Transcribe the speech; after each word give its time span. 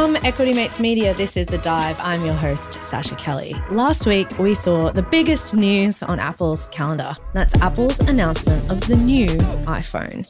From 0.00 0.16
Equity 0.24 0.54
Mates 0.54 0.80
Media, 0.80 1.12
this 1.12 1.36
is 1.36 1.46
The 1.46 1.58
Dive. 1.58 1.94
I'm 2.00 2.24
your 2.24 2.32
host, 2.32 2.70
Sascha 2.80 3.18
Kelly. 3.18 3.54
Last 3.70 4.06
week, 4.06 4.38
we 4.38 4.54
saw 4.54 4.90
the 4.90 5.02
biggest 5.02 5.52
news 5.52 6.02
on 6.02 6.18
Apple's 6.18 6.68
calendar. 6.68 7.14
That's 7.34 7.54
Apple's 7.56 8.00
announcement 8.00 8.70
of 8.70 8.80
the 8.88 8.96
new 8.96 9.26
iPhone. 9.66 10.24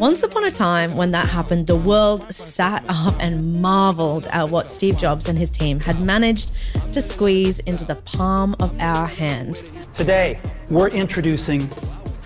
Once 0.00 0.22
upon 0.22 0.44
a 0.44 0.50
time, 0.50 0.96
when 0.96 1.10
that 1.10 1.28
happened, 1.28 1.66
the 1.66 1.76
world 1.76 2.22
sat 2.32 2.82
up 2.88 3.14
and 3.20 3.60
marveled 3.60 4.26
at 4.28 4.48
what 4.48 4.70
Steve 4.70 4.96
Jobs 4.96 5.28
and 5.28 5.38
his 5.38 5.50
team 5.50 5.78
had 5.78 6.00
managed 6.00 6.50
to 6.92 7.02
squeeze 7.02 7.58
into 7.58 7.84
the 7.84 7.96
palm 7.96 8.56
of 8.58 8.74
our 8.80 9.06
hand. 9.06 9.62
Today, 9.92 10.40
we're 10.70 10.88
introducing 10.88 11.68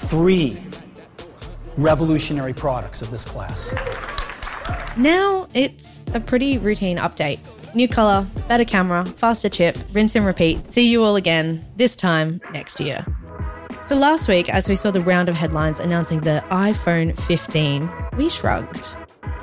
three 0.06 0.62
revolutionary 1.76 2.54
products 2.54 3.02
of 3.02 3.10
this 3.10 3.24
class. 3.24 3.68
Now 4.96 5.48
it's 5.54 6.02
a 6.14 6.20
pretty 6.20 6.58
routine 6.58 6.98
update. 6.98 7.40
New 7.74 7.88
color, 7.88 8.26
better 8.48 8.64
camera, 8.64 9.04
faster 9.04 9.48
chip, 9.48 9.76
rinse 9.92 10.14
and 10.14 10.26
repeat. 10.26 10.66
See 10.66 10.90
you 10.90 11.02
all 11.02 11.16
again, 11.16 11.64
this 11.76 11.96
time 11.96 12.40
next 12.52 12.80
year. 12.80 13.04
So 13.82 13.96
last 13.96 14.28
week, 14.28 14.48
as 14.48 14.68
we 14.68 14.76
saw 14.76 14.90
the 14.90 15.00
round 15.00 15.28
of 15.28 15.34
headlines 15.34 15.80
announcing 15.80 16.20
the 16.20 16.44
iPhone 16.50 17.18
15, 17.18 17.90
we 18.16 18.28
shrugged. 18.28 18.96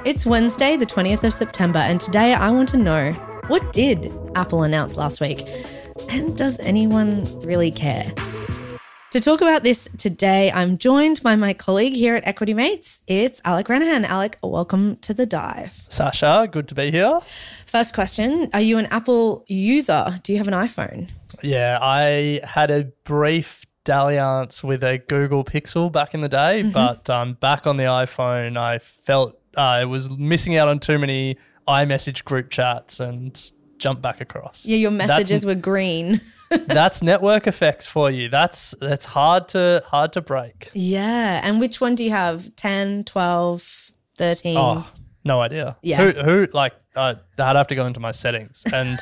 It's 0.06 0.26
Wednesday, 0.26 0.78
the 0.78 0.86
20th 0.86 1.24
of 1.24 1.34
September, 1.34 1.80
and 1.80 2.00
today 2.00 2.34
I 2.34 2.52
want 2.52 2.70
to 2.70 2.78
know 2.78 3.12
what 3.48 3.74
did 3.74 4.14
Apple 4.36 4.64
announce 4.64 4.96
last 4.96 5.20
week? 5.20 5.48
And 6.10 6.38
does 6.38 6.60
anyone 6.60 7.26
really 7.42 7.72
care? 7.72 8.14
To 9.12 9.20
talk 9.20 9.42
about 9.42 9.64
this 9.64 9.90
today, 9.98 10.52
I'm 10.52 10.78
joined 10.78 11.24
by 11.24 11.36
my 11.36 11.54
colleague 11.54 11.94
here 11.94 12.16
at 12.16 12.28
Equity 12.28 12.54
Mates. 12.54 13.02
It's 13.08 13.42
Alec 13.44 13.66
Renehan. 13.66 14.04
Alec, 14.06 14.38
welcome 14.44 14.98
to 14.98 15.16
the 15.16 15.26
dive. 15.26 15.72
Sascha, 15.90 16.50
good 16.52 16.68
to 16.68 16.76
be 16.76 16.92
here. 16.92 17.20
First 17.66 17.96
question 17.96 18.52
Are 18.54 18.62
you 18.62 18.78
an 18.78 18.86
Apple 18.88 19.46
user? 19.48 20.20
Do 20.22 20.32
you 20.32 20.38
have 20.38 20.48
an 20.48 20.54
iPhone? 20.54 21.10
Yeah, 21.42 21.80
I 21.82 22.42
had 22.44 22.70
a 22.70 22.92
brief 23.04 23.66
dalliance 23.84 24.64
with 24.64 24.84
a 24.84 25.00
Google 25.00 25.44
Pixel 25.44 25.92
back 25.92 26.14
in 26.14 26.22
the 26.22 26.30
day, 26.30 26.62
Mm-hmm. 26.62 26.72
but 26.72 27.10
um, 27.10 27.34
back 27.34 27.66
on 27.66 27.78
the 27.78 27.86
iPhone, 27.86 28.58
I 28.58 28.78
felt 28.78 29.40
uh, 29.58 29.62
I 29.62 29.86
was 29.86 30.08
missing 30.12 30.56
out 30.56 30.68
on 30.68 30.78
too 30.78 31.00
many 31.00 31.36
iMessage 31.68 32.26
group 32.26 32.52
chats 32.52 33.00
and 33.00 33.52
jumped 33.80 34.02
back 34.02 34.22
across. 34.22 34.66
Yeah, 34.66 34.78
your 34.78 34.92
messages 34.92 35.42
that's, 35.42 35.46
were 35.46 35.56
green. 35.56 36.22
that's 36.68 37.02
network 37.02 37.48
effects 37.48 37.88
for 37.88 38.12
you. 38.12 38.30
That's 38.30 38.76
that's 38.80 39.06
hard 39.06 39.48
to 39.50 39.84
hard 39.88 40.14
to 40.14 40.22
break. 40.22 40.70
yeah. 40.74 41.42
And 41.44 41.60
which 41.60 41.82
one 41.82 41.96
do 41.96 42.04
you 42.04 42.12
have? 42.12 42.56
10, 42.56 43.06
12, 43.06 43.92
13? 44.18 44.58
Oh, 44.58 44.88
no 45.24 45.42
idea. 45.42 45.78
Yeah. 45.82 45.98
Who 46.04 46.22
who 46.22 46.48
like 46.54 46.74
uh, 46.96 47.16
I'd 47.38 47.56
have 47.56 47.68
to 47.68 47.76
go 47.76 47.86
into 47.86 48.00
my 48.00 48.12
settings 48.12 48.64
and. 48.74 49.00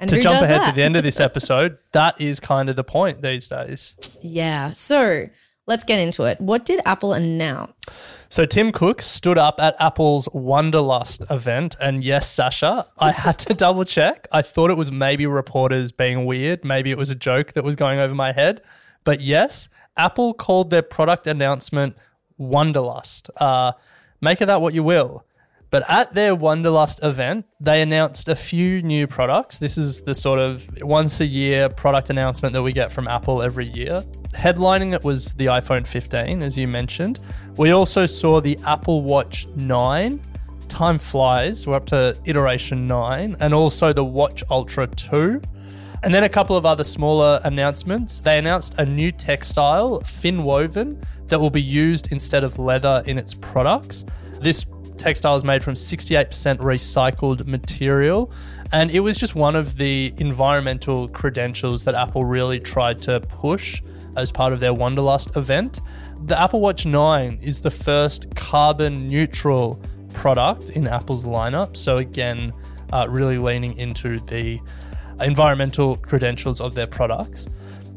And 0.00 0.10
to 0.10 0.20
jump 0.20 0.42
ahead 0.42 0.60
that? 0.60 0.70
to 0.70 0.74
the 0.74 0.82
end 0.82 0.96
of 0.96 1.04
this 1.04 1.20
episode, 1.28 1.78
that 1.92 2.20
is 2.20 2.40
kind 2.40 2.68
of 2.68 2.74
the 2.74 2.82
point 2.82 3.22
these 3.22 3.46
days. 3.46 3.94
Yeah. 4.20 4.72
So 4.72 5.30
let's 5.66 5.84
get 5.84 5.98
into 5.98 6.24
it. 6.24 6.40
What 6.40 6.64
did 6.64 6.80
Apple 6.84 7.12
announce? 7.12 8.18
So 8.28 8.46
Tim 8.46 8.72
Cook 8.72 9.00
stood 9.00 9.38
up 9.38 9.60
at 9.60 9.76
Apple's 9.80 10.28
Wonderlust 10.28 11.30
event, 11.30 11.76
and 11.80 12.02
yes, 12.02 12.34
Sascha, 12.34 12.86
I 12.98 13.12
had 13.12 13.38
to 13.40 13.54
double 13.54 13.84
check. 13.84 14.26
I 14.32 14.42
thought 14.42 14.70
it 14.70 14.76
was 14.76 14.90
maybe 14.90 15.26
reporters 15.26 15.92
being 15.92 16.26
weird, 16.26 16.64
maybe 16.64 16.90
it 16.90 16.98
was 16.98 17.10
a 17.10 17.14
joke 17.14 17.52
that 17.52 17.64
was 17.64 17.76
going 17.76 17.98
over 17.98 18.14
my 18.14 18.32
head, 18.32 18.60
but 19.04 19.20
yes, 19.20 19.68
Apple 19.96 20.34
called 20.34 20.70
their 20.70 20.82
product 20.82 21.26
announcement 21.26 21.96
Wonderlust. 22.40 23.30
Uh, 23.36 23.72
make 24.20 24.40
of 24.40 24.48
that 24.48 24.60
what 24.60 24.74
you 24.74 24.82
will. 24.82 25.24
But 25.70 25.84
at 25.88 26.14
their 26.14 26.36
Wonderlust 26.36 27.04
event, 27.04 27.46
they 27.58 27.82
announced 27.82 28.28
a 28.28 28.36
few 28.36 28.80
new 28.80 29.08
products. 29.08 29.58
This 29.58 29.76
is 29.76 30.02
the 30.02 30.14
sort 30.14 30.38
of 30.38 30.68
once 30.82 31.20
a 31.20 31.26
year 31.26 31.68
product 31.68 32.10
announcement 32.10 32.52
that 32.52 32.62
we 32.62 32.72
get 32.72 32.92
from 32.92 33.08
Apple 33.08 33.42
every 33.42 33.66
year. 33.66 34.04
Headlining 34.34 34.92
it 34.92 35.04
was 35.04 35.32
the 35.34 35.46
iPhone 35.46 35.86
15, 35.86 36.42
as 36.42 36.58
you 36.58 36.68
mentioned. 36.68 37.20
We 37.56 37.70
also 37.70 38.04
saw 38.04 38.40
the 38.40 38.58
Apple 38.66 39.02
Watch 39.02 39.46
9. 39.56 40.20
Time 40.68 40.98
flies. 40.98 41.66
We're 41.66 41.76
up 41.76 41.86
to 41.86 42.16
iteration 42.24 42.86
9. 42.86 43.36
And 43.40 43.54
also 43.54 43.92
the 43.92 44.04
Watch 44.04 44.42
Ultra 44.50 44.86
2. 44.88 45.40
And 46.02 46.12
then 46.12 46.24
a 46.24 46.28
couple 46.28 46.56
of 46.56 46.66
other 46.66 46.84
smaller 46.84 47.40
announcements. 47.44 48.20
They 48.20 48.38
announced 48.38 48.74
a 48.78 48.84
new 48.84 49.10
textile, 49.10 50.00
FineWoven, 50.00 51.02
that 51.28 51.40
will 51.40 51.50
be 51.50 51.62
used 51.62 52.12
instead 52.12 52.44
of 52.44 52.58
leather 52.58 53.02
in 53.06 53.16
its 53.16 53.32
products. 53.32 54.04
This 54.40 54.66
textile 54.98 55.36
is 55.36 55.44
made 55.44 55.64
from 55.64 55.74
68% 55.74 56.58
recycled 56.58 57.46
material. 57.46 58.30
And 58.72 58.90
it 58.90 59.00
was 59.00 59.16
just 59.16 59.34
one 59.34 59.56
of 59.56 59.78
the 59.78 60.12
environmental 60.18 61.08
credentials 61.08 61.84
that 61.84 61.94
Apple 61.94 62.24
really 62.24 62.58
tried 62.58 63.00
to 63.02 63.20
push 63.20 63.82
as 64.16 64.32
part 64.32 64.52
of 64.52 64.60
their 64.60 64.72
Wonderlust 64.72 65.36
event. 65.36 65.80
The 66.26 66.40
Apple 66.40 66.60
Watch 66.60 66.86
9 66.86 67.38
is 67.42 67.60
the 67.60 67.70
first 67.70 68.34
carbon 68.34 69.06
neutral 69.06 69.80
product 70.12 70.70
in 70.70 70.86
Apple's 70.86 71.24
lineup. 71.24 71.76
So, 71.76 71.98
again, 71.98 72.52
uh, 72.92 73.06
really 73.08 73.38
leaning 73.38 73.76
into 73.76 74.18
the 74.20 74.60
environmental 75.20 75.96
credentials 75.96 76.60
of 76.60 76.74
their 76.74 76.86
products. 76.86 77.46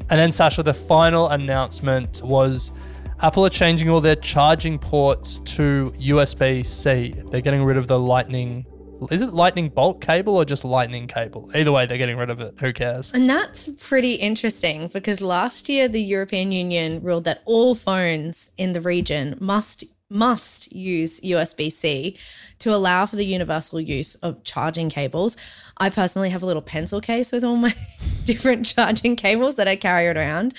And 0.10 0.20
then, 0.20 0.30
Sascha, 0.30 0.64
the 0.64 0.74
final 0.74 1.30
announcement 1.30 2.22
was 2.24 2.74
Apple 3.20 3.46
are 3.46 3.50
changing 3.50 3.90
all 3.90 4.00
their 4.00 4.16
charging 4.16 4.78
ports 4.78 5.42
to 5.44 5.92
USB 5.98 6.66
C. 6.66 7.14
They're 7.30 7.42
getting 7.42 7.64
rid 7.64 7.78
of 7.78 7.88
the 7.88 8.00
Lightning. 8.00 8.66
Is 9.12 9.22
it 9.22 9.34
Lightning 9.34 9.70
Bolt 9.70 10.02
cable 10.02 10.36
or 10.36 10.46
just 10.46 10.66
Lightning 10.66 11.08
cable? 11.08 11.50
Either 11.56 11.72
way, 11.72 11.86
they're 11.86 11.98
getting 11.98 12.18
rid 12.18 12.30
of 12.30 12.42
it. 12.42 12.56
Who 12.60 12.74
cares? 12.74 13.12
And 13.14 13.30
that's 13.30 13.68
pretty 13.80 14.16
interesting 14.16 14.88
because 14.88 15.22
last 15.22 15.70
year 15.70 15.88
the 15.88 16.02
European 16.02 16.52
Union 16.52 17.02
ruled 17.02 17.24
that 17.26 17.42
all 17.46 17.76
phones 17.76 18.52
in 18.58 18.74
the 18.74 18.82
region 18.82 19.38
must 19.40 19.84
must 20.10 20.72
use 20.72 21.20
USB-C 21.20 22.18
to 22.60 22.74
allow 22.74 23.06
for 23.06 23.18
the 23.18 23.26
universal 23.26 23.80
use 23.82 24.16
of 24.16 24.42
charging 24.44 24.90
cables. 24.90 25.36
I 25.78 25.90
personally 25.90 26.30
have 26.30 26.42
a 26.42 26.46
little 26.46 26.62
pencil 26.62 27.02
case 27.02 27.34
with 27.34 27.44
all 27.44 27.58
my 27.58 27.74
different 28.26 28.66
charging 28.66 29.18
cables 29.18 29.58
that 29.58 29.68
I 29.68 29.76
carry 29.76 30.08
around. 30.08 30.54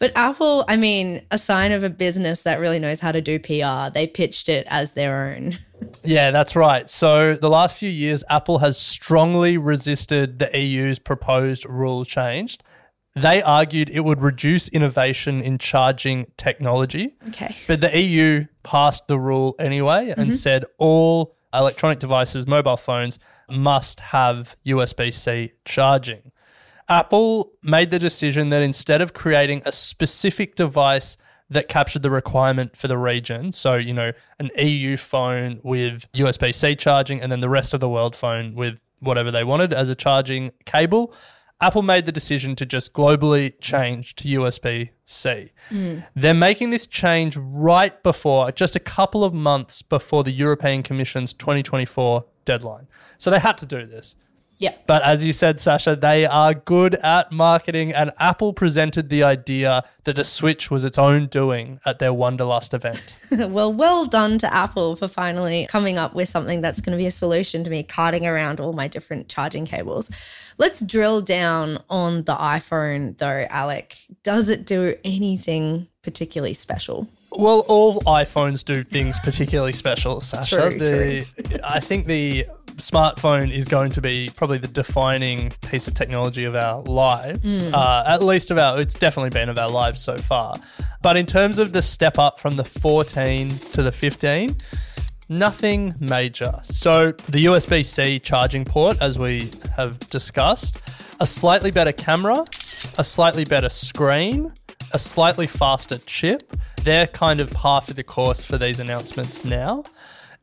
But 0.00 0.12
Apple, 0.16 0.64
I 0.66 0.78
mean, 0.78 1.22
a 1.30 1.36
sign 1.36 1.72
of 1.72 1.84
a 1.84 1.90
business 1.90 2.42
that 2.44 2.58
really 2.58 2.78
knows 2.78 3.00
how 3.00 3.12
to 3.12 3.20
do 3.20 3.38
PR, 3.38 3.92
they 3.92 4.06
pitched 4.06 4.48
it 4.48 4.66
as 4.70 4.94
their 4.94 5.34
own. 5.36 5.58
Yeah, 6.02 6.30
that's 6.30 6.56
right. 6.56 6.88
So, 6.88 7.34
the 7.34 7.50
last 7.50 7.76
few 7.76 7.88
years, 7.88 8.24
Apple 8.30 8.58
has 8.58 8.78
strongly 8.78 9.58
resisted 9.58 10.38
the 10.38 10.50
EU's 10.58 10.98
proposed 10.98 11.66
rule 11.68 12.04
change. 12.04 12.58
They 13.14 13.42
argued 13.42 13.90
it 13.90 14.00
would 14.00 14.20
reduce 14.22 14.68
innovation 14.68 15.42
in 15.42 15.58
charging 15.58 16.26
technology. 16.36 17.16
Okay. 17.28 17.54
But 17.66 17.80
the 17.80 17.98
EU 17.98 18.46
passed 18.62 19.06
the 19.06 19.18
rule 19.18 19.54
anyway 19.58 20.10
and 20.10 20.28
mm-hmm. 20.28 20.30
said 20.30 20.64
all 20.78 21.36
electronic 21.52 21.98
devices, 21.98 22.46
mobile 22.46 22.76
phones, 22.76 23.18
must 23.50 24.00
have 24.00 24.56
USB 24.64 25.12
C 25.12 25.52
charging. 25.64 26.30
Apple 26.90 27.52
made 27.62 27.90
the 27.90 27.98
decision 28.00 28.50
that 28.50 28.62
instead 28.62 29.00
of 29.00 29.14
creating 29.14 29.62
a 29.64 29.70
specific 29.70 30.56
device 30.56 31.16
that 31.48 31.68
captured 31.68 32.02
the 32.02 32.10
requirement 32.10 32.76
for 32.76 32.88
the 32.88 32.98
region, 32.98 33.52
so, 33.52 33.76
you 33.76 33.94
know, 33.94 34.12
an 34.38 34.50
EU 34.58 34.96
phone 34.96 35.60
with 35.62 36.10
USB 36.12 36.52
C 36.52 36.74
charging 36.74 37.20
and 37.22 37.30
then 37.30 37.40
the 37.40 37.48
rest 37.48 37.72
of 37.72 37.80
the 37.80 37.88
world 37.88 38.16
phone 38.16 38.54
with 38.54 38.78
whatever 38.98 39.30
they 39.30 39.44
wanted 39.44 39.72
as 39.72 39.88
a 39.88 39.94
charging 39.94 40.50
cable, 40.66 41.14
Apple 41.60 41.82
made 41.82 42.06
the 42.06 42.12
decision 42.12 42.56
to 42.56 42.66
just 42.66 42.92
globally 42.92 43.52
change 43.60 44.16
to 44.16 44.28
USB 44.28 44.90
C. 45.04 45.52
Hmm. 45.68 45.98
They're 46.16 46.34
making 46.34 46.70
this 46.70 46.86
change 46.86 47.36
right 47.36 48.02
before, 48.02 48.50
just 48.50 48.74
a 48.74 48.80
couple 48.80 49.22
of 49.22 49.34
months 49.34 49.82
before 49.82 50.24
the 50.24 50.30
European 50.30 50.82
Commission's 50.82 51.32
2024 51.34 52.24
deadline. 52.44 52.88
So 53.18 53.30
they 53.30 53.38
had 53.38 53.58
to 53.58 53.66
do 53.66 53.84
this. 53.84 54.16
Yeah. 54.60 54.74
But 54.86 55.02
as 55.02 55.24
you 55.24 55.32
said, 55.32 55.56
Sascha, 55.56 55.98
they 55.98 56.26
are 56.26 56.52
good 56.52 56.94
at 56.96 57.32
marketing, 57.32 57.94
and 57.94 58.12
Apple 58.18 58.52
presented 58.52 59.08
the 59.08 59.22
idea 59.22 59.84
that 60.04 60.16
the 60.16 60.24
Switch 60.24 60.70
was 60.70 60.84
its 60.84 60.98
own 60.98 61.28
doing 61.28 61.80
at 61.86 61.98
their 61.98 62.12
Wonderlust 62.12 62.74
event. 62.74 63.16
well, 63.50 63.72
well 63.72 64.04
done 64.04 64.36
to 64.36 64.54
Apple 64.54 64.96
for 64.96 65.08
finally 65.08 65.66
coming 65.70 65.96
up 65.96 66.14
with 66.14 66.28
something 66.28 66.60
that's 66.60 66.82
going 66.82 66.92
to 66.92 67.00
be 67.00 67.06
a 67.06 67.10
solution 67.10 67.64
to 67.64 67.70
me 67.70 67.82
carting 67.82 68.26
around 68.26 68.60
all 68.60 68.74
my 68.74 68.86
different 68.86 69.30
charging 69.30 69.64
cables. 69.64 70.10
Let's 70.58 70.82
drill 70.82 71.22
down 71.22 71.82
on 71.88 72.24
the 72.24 72.34
iPhone, 72.34 73.16
though, 73.16 73.46
Alec. 73.48 73.96
Does 74.22 74.50
it 74.50 74.66
do 74.66 74.94
anything 75.02 75.88
particularly 76.02 76.52
special? 76.52 77.08
Well, 77.32 77.64
all 77.68 78.00
iPhones 78.02 78.64
do 78.64 78.82
things 78.82 79.18
particularly 79.20 79.72
special, 79.72 80.16
Sascha. 80.16 80.70
True, 80.70 80.78
the, 80.78 81.60
I 81.64 81.80
think 81.80 82.06
the 82.06 82.46
smartphone 82.76 83.52
is 83.52 83.66
going 83.66 83.92
to 83.92 84.00
be 84.00 84.30
probably 84.34 84.58
the 84.58 84.68
defining 84.68 85.50
piece 85.68 85.86
of 85.88 85.94
technology 85.94 86.44
of 86.44 86.54
our 86.54 86.82
lives. 86.82 87.66
Uh, 87.72 88.04
at 88.06 88.22
least 88.22 88.50
of 88.50 88.58
our, 88.58 88.80
it's 88.80 88.94
definitely 88.94 89.30
been 89.30 89.48
of 89.48 89.58
our 89.58 89.70
lives 89.70 90.00
so 90.00 90.16
far. 90.16 90.54
But 91.02 91.16
in 91.16 91.26
terms 91.26 91.58
of 91.58 91.72
the 91.72 91.82
step 91.82 92.18
up 92.18 92.38
from 92.40 92.56
the 92.56 92.64
14 92.64 93.50
to 93.72 93.82
the 93.82 93.92
15, 93.92 94.56
nothing 95.28 95.94
major. 96.00 96.58
So 96.62 97.12
the 97.28 97.46
USB 97.46 97.84
C 97.84 98.18
charging 98.18 98.64
port, 98.64 98.98
as 99.00 99.18
we 99.18 99.50
have 99.76 99.98
discussed, 100.10 100.78
a 101.20 101.26
slightly 101.26 101.70
better 101.70 101.92
camera, 101.92 102.44
a 102.98 103.04
slightly 103.04 103.44
better 103.44 103.68
screen, 103.68 104.52
a 104.92 104.98
slightly 104.98 105.46
faster 105.46 105.98
chip. 105.98 106.56
They're 106.82 107.06
kind 107.06 107.40
of 107.40 107.50
par 107.50 107.80
for 107.82 107.92
the 107.94 108.02
course 108.02 108.44
for 108.44 108.58
these 108.58 108.80
announcements 108.80 109.44
now. 109.44 109.84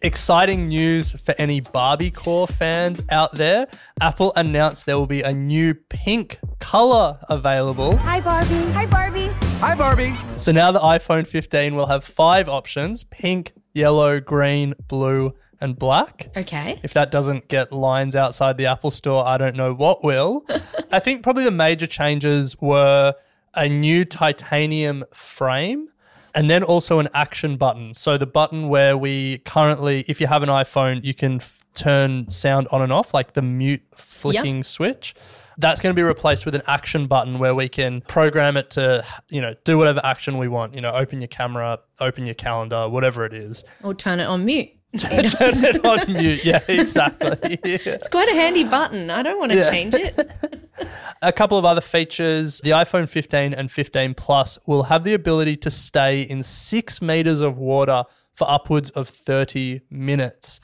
Exciting 0.04 0.68
news 0.68 1.14
for 1.14 1.34
any 1.40 1.60
Barbie 1.60 2.12
core 2.12 2.46
fans 2.46 3.02
out 3.10 3.34
there. 3.34 3.68
Apple 4.00 4.32
announced 4.36 4.86
there 4.86 4.96
will 4.96 5.08
be 5.08 5.24
a 5.24 5.34
new 5.34 5.74
pink 5.74 6.38
color 6.60 7.18
available. 7.28 7.98
Hi, 7.98 8.22
Barbie. 8.22 8.72
Hi, 8.74 8.86
Barbie. 8.86 9.30
Hi, 9.60 9.74
Barbie. 9.74 10.16
So 10.38 10.52
now 10.52 10.72
the 10.72 10.80
iPhone 10.80 11.26
15 11.26 11.74
will 11.74 11.88
have 11.88 12.04
five 12.04 12.48
options 12.48 13.06
pink, 13.06 13.54
yellow, 13.74 14.20
green, 14.20 14.76
blue, 14.88 15.34
and 15.60 15.80
black. 15.80 16.30
Okay. 16.38 16.80
If 16.84 16.94
that 16.94 17.10
doesn't 17.10 17.48
get 17.48 17.72
lines 17.72 18.16
outside 18.16 18.60
the 18.60 18.68
Apple 18.68 18.92
Store, 18.92 19.26
I 19.26 19.40
don't 19.40 19.56
know 19.56 19.74
what 19.74 20.04
will. 20.04 20.46
I 20.92 21.00
think 21.00 21.24
probably 21.24 21.44
the 21.44 21.50
major 21.50 21.88
changes 21.88 22.56
were 22.62 23.16
a 23.56 23.68
new 23.68 24.06
titanium 24.06 25.06
frame 25.12 25.90
and 26.38 26.52
then 26.52 26.62
also 26.62 27.00
an 27.00 27.10
action 27.16 27.58
button. 27.58 27.96
So 27.96 28.16
the 28.16 28.28
button 28.28 28.70
where 28.70 28.96
we 28.96 29.40
currently, 29.40 30.06
if 30.08 30.22
you 30.22 30.28
have 30.28 30.44
an 30.44 30.50
iPhone, 30.50 31.04
you 31.04 31.16
can 31.16 31.38
f- 31.38 31.66
turn 31.74 32.30
sound 32.30 32.68
on 32.72 32.84
and 32.84 32.94
off, 32.94 33.12
like 33.12 33.34
the 33.34 33.42
mute 33.42 33.82
flicking 33.96 34.62
switch. 34.62 35.16
That's 35.58 35.82
going 35.82 35.96
to 35.96 36.00
be 36.00 36.04
replaced 36.04 36.46
with 36.46 36.54
an 36.54 36.62
action 36.68 37.08
button 37.08 37.40
where 37.40 37.56
we 37.56 37.68
can 37.68 38.02
program 38.02 38.56
it 38.56 38.70
to, 38.72 39.04
you 39.30 39.42
know, 39.42 39.56
do 39.64 39.80
whatever 39.80 40.00
action 40.04 40.38
we 40.38 40.48
want. 40.48 40.76
You 40.76 40.82
know, 40.82 40.92
open 40.92 41.20
your 41.22 41.28
camera, 41.28 41.80
open 42.00 42.28
your 42.28 42.36
calendar, 42.36 42.88
whatever 42.88 43.26
it 43.26 43.34
is. 43.34 43.64
Or 43.82 43.96
turn 43.96 44.20
it 44.20 44.26
on 44.26 44.46
mute. 44.46 44.70
turn 45.02 45.22
it 45.22 45.86
on 45.86 46.12
mute. 46.12 46.44
Yeah, 46.44 46.60
exactly. 46.68 47.60
Yeah. 47.64 47.78
It's 47.98 48.10
quite 48.10 48.30
a 48.30 48.34
handy 48.34 48.64
button. 48.64 49.10
I 49.10 49.24
don't 49.24 49.40
want 49.40 49.52
to 49.52 49.70
change 49.70 49.94
it. 49.94 50.32
A 51.22 51.34
couple 51.34 51.58
of 51.58 51.66
other 51.66 51.82
features 51.82 52.62
the 52.64 52.72
iPhone 52.72 53.10
15 53.10 53.54
and 53.54 53.72
15 53.72 54.14
Plus 54.14 54.60
will 54.68 54.84
have 54.84 55.04
the 55.04 55.16
ability 55.16 55.56
to 55.58 55.72
stay 55.72 56.22
in 56.22 56.44
six 56.44 57.02
meters 57.02 57.42
of 57.42 57.58
water 57.58 58.04
for 58.34 58.50
upwards 58.50 58.92
of 58.92 59.10
30 59.10 59.82
minutes. 59.90 60.60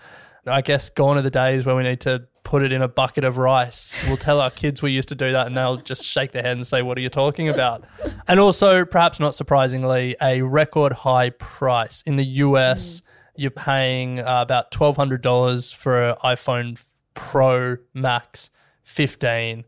I 0.46 0.62
guess 0.62 0.90
gone 0.90 1.18
are 1.18 1.22
the 1.22 1.32
days 1.32 1.66
where 1.66 1.76
we 1.76 1.84
need 1.84 2.02
to 2.02 2.28
put 2.44 2.62
it 2.62 2.72
in 2.72 2.82
a 2.82 2.88
bucket 2.88 3.24
of 3.24 3.38
rice. 3.38 4.04
We'll 4.08 4.18
tell 4.18 4.40
our 4.40 4.52
kids 4.52 4.82
we 4.82 4.92
used 4.92 5.10
to 5.10 5.16
do 5.16 5.32
that 5.32 5.48
and 5.48 5.56
they'll 5.56 5.78
just 5.78 6.06
shake 6.06 6.34
their 6.34 6.44
head 6.44 6.58
and 6.58 6.68
say, 6.68 6.82
What 6.82 6.98
are 6.98 7.02
you 7.02 7.10
talking 7.10 7.50
about? 7.50 7.84
And 8.28 8.40
also, 8.40 8.86
perhaps 8.86 9.20
not 9.20 9.34
surprisingly, 9.34 10.16
a 10.22 10.42
record 10.42 10.94
high 10.94 11.32
price. 11.32 12.04
In 12.06 12.18
the 12.18 12.26
US, 12.26 13.00
hmm. 13.00 13.12
You're 13.36 13.52
paying 13.52 14.20
uh, 14.20 14.42
about 14.42 14.72
$1,200 14.72 15.76
for 15.76 16.10
an 16.10 16.16
iPhone 16.24 16.84
Pro 17.14 17.78
Max 17.94 18.52
15 18.84 19.66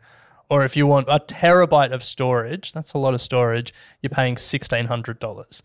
or 0.50 0.64
if 0.64 0.78
you 0.78 0.86
want 0.86 1.08
a 1.10 1.20
terabyte 1.20 1.92
of 1.92 2.04
storage, 2.04 2.74
that's 2.74 2.94
a 2.94 2.98
lot 2.98 3.14
of 3.14 3.22
storage, 3.22 3.74
you're 4.02 4.10
paying 4.10 4.36
$1,600. 4.36 5.62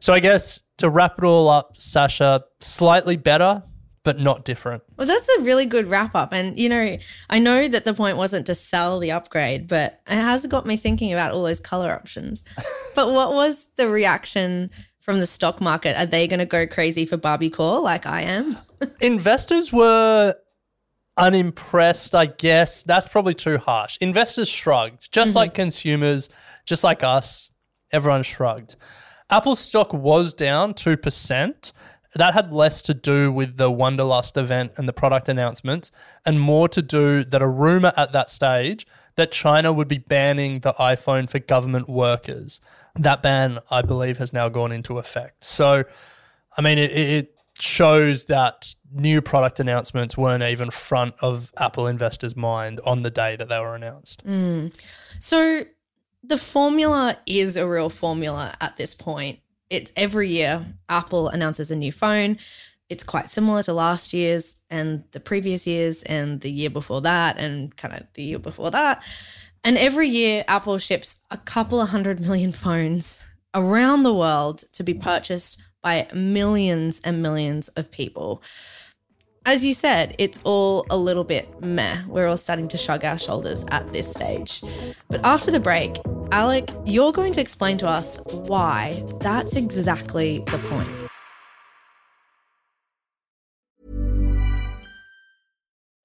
So 0.00 0.12
I 0.12 0.20
guess 0.20 0.60
to 0.78 0.88
wrap 0.88 1.18
it 1.18 1.24
all 1.24 1.48
up, 1.48 1.76
Sascha, 1.76 2.42
slightly 2.60 3.16
better, 3.16 3.62
but 4.04 4.18
not 4.18 4.44
different. 4.44 4.82
Well, 4.96 5.06
that's 5.06 5.28
a 5.38 5.42
really 5.42 5.66
good 5.66 5.86
wrap 5.86 6.14
up. 6.14 6.32
And, 6.32 6.58
you 6.58 6.68
know, 6.68 6.96
I 7.30 7.38
know 7.38 7.68
that 7.68 7.84
the 7.84 7.94
point 7.94 8.16
wasn't 8.16 8.46
to 8.46 8.54
sell 8.54 8.98
the 8.98 9.12
upgrade, 9.12 9.68
but 9.68 10.00
it 10.08 10.16
has 10.16 10.46
got 10.46 10.66
me 10.66 10.76
thinking 10.76 11.12
about 11.12 11.32
all 11.32 11.44
those 11.44 11.60
color 11.60 11.92
options. 11.92 12.42
but 12.96 13.12
what 13.12 13.32
was 13.32 13.68
the 13.76 13.88
reaction 13.88 14.70
from 15.02 15.18
the 15.18 15.26
stock 15.26 15.60
market? 15.60 16.00
Are 16.00 16.06
they 16.06 16.26
going 16.26 16.38
to 16.38 16.46
go 16.46 16.66
crazy 16.66 17.04
for 17.04 17.16
Barbie 17.16 17.50
Core 17.50 17.80
like 17.80 18.06
I 18.06 18.22
am? 18.22 18.56
Investors 19.00 19.72
were 19.72 20.34
unimpressed, 21.16 22.14
I 22.14 22.26
guess. 22.26 22.82
That's 22.82 23.08
probably 23.08 23.34
too 23.34 23.58
harsh. 23.58 23.98
Investors 24.00 24.48
shrugged, 24.48 25.12
just 25.12 25.30
mm-hmm. 25.30 25.38
like 25.38 25.54
consumers, 25.54 26.30
just 26.64 26.84
like 26.84 27.02
us, 27.02 27.50
everyone 27.90 28.22
shrugged. 28.22 28.76
Apple 29.28 29.56
stock 29.56 29.92
was 29.92 30.32
down 30.32 30.72
2%. 30.72 31.72
That 32.14 32.34
had 32.34 32.52
less 32.52 32.82
to 32.82 32.94
do 32.94 33.32
with 33.32 33.56
the 33.56 33.70
Wonderlust 33.70 34.36
event 34.36 34.72
and 34.76 34.86
the 34.86 34.92
product 34.92 35.28
announcements, 35.28 35.90
and 36.24 36.40
more 36.40 36.68
to 36.68 36.82
do 36.82 37.24
that 37.24 37.42
a 37.42 37.48
rumor 37.48 37.92
at 37.96 38.12
that 38.12 38.30
stage 38.30 38.86
that 39.16 39.32
China 39.32 39.72
would 39.72 39.88
be 39.88 39.98
banning 39.98 40.60
the 40.60 40.72
iPhone 40.74 41.28
for 41.28 41.38
government 41.38 41.88
workers. 41.88 42.60
That 42.94 43.22
ban, 43.22 43.58
I 43.70 43.82
believe, 43.82 44.18
has 44.18 44.32
now 44.32 44.48
gone 44.48 44.72
into 44.72 44.98
effect. 44.98 45.44
So, 45.44 45.84
I 46.56 46.62
mean, 46.62 46.78
it, 46.78 46.90
it 46.92 47.34
shows 47.58 48.26
that 48.26 48.74
new 48.92 49.22
product 49.22 49.60
announcements 49.60 50.16
weren't 50.16 50.42
even 50.42 50.70
front 50.70 51.14
of 51.20 51.52
Apple 51.56 51.86
investors' 51.86 52.36
mind 52.36 52.80
on 52.84 53.02
the 53.02 53.10
day 53.10 53.36
that 53.36 53.48
they 53.48 53.58
were 53.58 53.74
announced. 53.74 54.26
Mm. 54.26 54.78
So 55.18 55.64
the 56.22 56.36
formula 56.36 57.18
is 57.26 57.56
a 57.56 57.66
real 57.66 57.88
formula 57.88 58.54
at 58.60 58.76
this 58.76 58.94
point. 58.94 59.40
It's 59.70 59.90
every 59.96 60.28
year 60.28 60.66
Apple 60.88 61.28
announces 61.28 61.70
a 61.70 61.76
new 61.76 61.92
phone. 61.92 62.38
It's 62.92 63.04
quite 63.04 63.30
similar 63.30 63.62
to 63.62 63.72
last 63.72 64.12
year's 64.12 64.60
and 64.68 65.04
the 65.12 65.20
previous 65.20 65.66
years 65.66 66.02
and 66.02 66.42
the 66.42 66.50
year 66.50 66.68
before 66.68 67.00
that 67.00 67.38
and 67.38 67.74
kind 67.76 67.94
of 67.94 68.02
the 68.12 68.22
year 68.22 68.38
before 68.38 68.70
that. 68.70 69.02
And 69.64 69.78
every 69.78 70.08
year 70.08 70.44
Apple 70.46 70.76
ships 70.76 71.24
a 71.30 71.38
couple 71.38 71.80
of 71.80 71.88
hundred 71.88 72.20
million 72.20 72.52
phones 72.64 73.26
around 73.54 74.02
the 74.02 74.14
world 74.14 74.64
to 74.74 74.82
be 74.84 74.92
purchased 74.92 75.62
by 75.82 76.06
millions 76.12 77.00
and 77.02 77.22
millions 77.22 77.68
of 77.68 77.90
people 77.90 78.42
as 79.44 79.64
you 79.64 79.74
said, 79.74 80.14
it's 80.18 80.38
all 80.44 80.86
a 80.88 80.96
little 80.96 81.24
bit 81.24 81.62
meh. 81.62 81.96
We're 82.06 82.28
all 82.28 82.36
starting 82.36 82.68
to 82.68 82.78
shrug 82.78 83.04
our 83.04 83.18
shoulders 83.18 83.64
at 83.72 83.92
this 83.92 84.08
stage. 84.08 84.62
But 85.08 85.24
after 85.24 85.50
the 85.50 85.58
break, 85.58 85.96
Alec, 86.30 86.70
you're 86.84 87.12
going 87.12 87.32
to 87.32 87.40
explain 87.40 87.76
to 87.78 87.88
us 87.88 88.20
why 88.26 89.02
that's 89.20 89.56
exactly 89.56 90.44
the 90.46 90.58
point. 90.58 91.01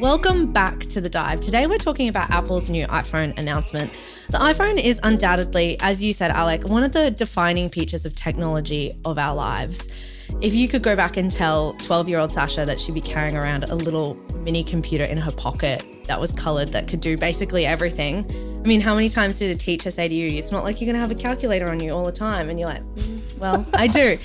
Welcome 0.00 0.50
back 0.50 0.80
to 0.86 1.00
the 1.02 1.10
dive. 1.10 1.40
Today 1.40 1.66
we're 1.66 1.76
talking 1.76 2.08
about 2.08 2.30
Apple's 2.30 2.70
new 2.70 2.86
iPhone 2.86 3.38
announcement. 3.38 3.92
The 4.30 4.38
iPhone 4.38 4.82
is 4.82 4.98
undoubtedly, 5.02 5.76
as 5.80 6.02
you 6.02 6.14
said, 6.14 6.30
Alec, 6.30 6.70
one 6.70 6.82
of 6.84 6.92
the 6.92 7.10
defining 7.10 7.68
features 7.68 8.06
of 8.06 8.14
technology 8.14 8.98
of 9.04 9.18
our 9.18 9.34
lives. 9.34 9.88
If 10.40 10.54
you 10.54 10.68
could 10.68 10.82
go 10.82 10.96
back 10.96 11.18
and 11.18 11.30
tell 11.30 11.74
12 11.74 12.08
year 12.08 12.18
old 12.18 12.30
Sascha 12.30 12.64
that 12.64 12.80
she'd 12.80 12.94
be 12.94 13.02
carrying 13.02 13.36
around 13.36 13.64
a 13.64 13.74
little 13.74 14.14
mini 14.36 14.64
computer 14.64 15.04
in 15.04 15.18
her 15.18 15.32
pocket 15.32 15.84
that 16.06 16.18
was 16.18 16.32
colored 16.32 16.68
that 16.68 16.88
could 16.88 17.00
do 17.00 17.18
basically 17.18 17.66
everything, 17.66 18.24
I 18.64 18.68
mean, 18.68 18.80
how 18.80 18.94
many 18.94 19.10
times 19.10 19.38
did 19.38 19.54
a 19.54 19.58
teacher 19.58 19.90
say 19.90 20.08
to 20.08 20.14
you, 20.14 20.38
it's 20.38 20.50
not 20.50 20.64
like 20.64 20.80
you're 20.80 20.86
going 20.86 20.94
to 20.94 21.00
have 21.00 21.10
a 21.10 21.14
calculator 21.14 21.68
on 21.68 21.78
you 21.78 21.92
all 21.92 22.06
the 22.06 22.12
time? 22.12 22.48
And 22.48 22.58
you're 22.58 22.68
like, 22.68 22.82
"Mm, 22.96 23.38
Well, 23.38 23.66
I 23.74 23.86
do. 23.86 24.18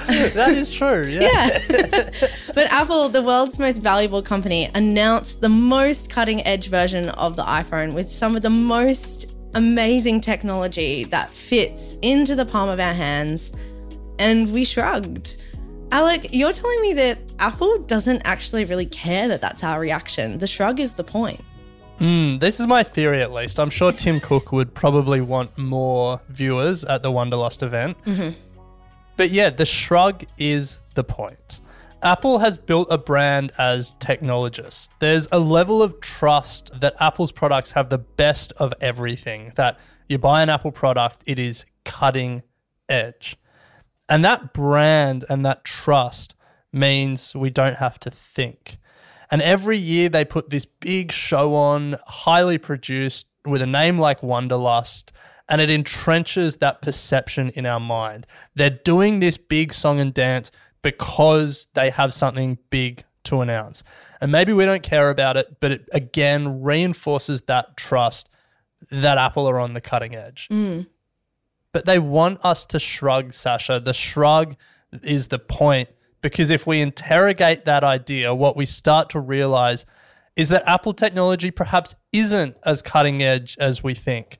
that 0.34 0.50
is 0.50 0.70
true. 0.70 1.06
Yeah. 1.06 1.58
But 2.54 2.70
Apple, 2.70 3.08
the 3.08 3.22
world's 3.22 3.58
most 3.58 3.78
valuable 3.78 4.22
company, 4.22 4.70
announced 4.74 5.40
the 5.40 5.48
most 5.48 6.08
cutting 6.08 6.44
edge 6.46 6.68
version 6.68 7.08
of 7.10 7.34
the 7.34 7.42
iPhone 7.42 7.92
with 7.92 8.08
some 8.08 8.36
of 8.36 8.42
the 8.42 8.50
most 8.50 9.32
amazing 9.54 10.20
technology 10.20 11.04
that 11.04 11.30
fits 11.30 11.96
into 12.02 12.36
the 12.36 12.46
palm 12.46 12.68
of 12.68 12.78
our 12.78 12.94
hands. 12.94 13.52
And 14.20 14.52
we 14.52 14.64
shrugged. 14.64 15.42
Alec, 15.90 16.28
you're 16.32 16.52
telling 16.52 16.80
me 16.82 16.92
that 16.94 17.18
Apple 17.38 17.78
doesn't 17.80 18.22
actually 18.24 18.64
really 18.64 18.86
care 18.86 19.28
that 19.28 19.40
that's 19.40 19.64
our 19.64 19.80
reaction. 19.80 20.38
The 20.38 20.46
shrug 20.46 20.78
is 20.80 20.94
the 20.94 21.04
point. 21.04 21.40
Mm, 21.98 22.40
this 22.40 22.58
is 22.58 22.66
my 22.66 22.82
theory, 22.82 23.22
at 23.22 23.32
least. 23.32 23.60
I'm 23.60 23.70
sure 23.70 23.92
Tim 23.92 24.18
Cook 24.20 24.50
would 24.52 24.74
probably 24.74 25.20
want 25.20 25.56
more 25.56 26.20
viewers 26.28 26.84
at 26.84 27.02
the 27.02 27.12
Wonderlust 27.12 27.62
event. 27.62 27.96
But 29.16 29.30
yeah, 29.30 29.50
the 29.50 29.66
shrug 29.66 30.24
is 30.38 30.80
the 30.94 31.04
point. 31.04 31.60
Apple 32.02 32.40
has 32.40 32.58
built 32.58 32.88
a 32.90 32.98
brand 32.98 33.50
as 33.56 33.94
technologists. 33.94 34.90
There's 34.98 35.26
a 35.32 35.38
level 35.38 35.82
of 35.82 36.00
trust 36.00 36.70
that 36.78 36.94
Apple's 37.00 37.32
products 37.32 37.72
have 37.72 37.88
the 37.88 37.98
best 37.98 38.52
of 38.58 38.74
everything, 38.80 39.52
that 39.56 39.80
you 40.06 40.18
buy 40.18 40.42
an 40.42 40.50
Apple 40.50 40.70
product, 40.70 41.22
it 41.24 41.38
is 41.38 41.64
cutting 41.86 42.42
edge. 42.90 43.36
And 44.06 44.22
that 44.24 44.52
brand 44.52 45.24
and 45.30 45.46
that 45.46 45.64
trust 45.64 46.34
means 46.72 47.34
we 47.34 47.48
don't 47.48 47.76
have 47.76 47.98
to 48.00 48.10
think. 48.10 48.76
And 49.30 49.40
every 49.40 49.78
year 49.78 50.10
they 50.10 50.26
put 50.26 50.50
this 50.50 50.66
big 50.66 51.10
show 51.10 51.54
on, 51.54 51.96
highly 52.06 52.58
produced, 52.58 53.28
with 53.46 53.62
a 53.62 53.66
name 53.66 53.98
like 53.98 54.20
Wonderlust, 54.20 55.10
and 55.48 55.60
it 55.60 55.68
entrenches 55.68 56.58
that 56.60 56.80
perception 56.82 57.50
in 57.50 57.66
our 57.66 57.80
mind. 57.80 58.26
They're 58.54 58.70
doing 58.70 59.20
this 59.20 59.36
big 59.36 59.72
song 59.72 60.00
and 60.00 60.12
dance 60.12 60.50
because 60.82 61.68
they 61.74 61.90
have 61.90 62.14
something 62.14 62.58
big 62.70 63.04
to 63.24 63.40
announce. 63.40 63.82
And 64.20 64.30
maybe 64.30 64.52
we 64.52 64.64
don't 64.64 64.82
care 64.82 65.10
about 65.10 65.36
it, 65.36 65.60
but 65.60 65.72
it 65.72 65.88
again 65.92 66.62
reinforces 66.62 67.42
that 67.42 67.76
trust 67.76 68.30
that 68.90 69.18
Apple 69.18 69.48
are 69.48 69.58
on 69.58 69.74
the 69.74 69.80
cutting 69.80 70.14
edge. 70.14 70.48
Mm. 70.50 70.86
But 71.72 71.86
they 71.86 71.98
want 71.98 72.44
us 72.44 72.66
to 72.66 72.78
shrug, 72.78 73.30
Sascha. 73.30 73.84
The 73.84 73.94
shrug 73.94 74.56
is 75.02 75.28
the 75.28 75.38
point 75.38 75.88
because 76.20 76.50
if 76.50 76.66
we 76.66 76.80
interrogate 76.80 77.64
that 77.64 77.82
idea, 77.82 78.34
what 78.34 78.56
we 78.56 78.64
start 78.64 79.10
to 79.10 79.20
realize 79.20 79.84
is 80.36 80.48
that 80.48 80.66
Apple 80.66 80.94
technology 80.94 81.50
perhaps 81.50 81.94
isn't 82.12 82.56
as 82.64 82.82
cutting 82.82 83.22
edge 83.22 83.56
as 83.58 83.82
we 83.82 83.94
think. 83.94 84.38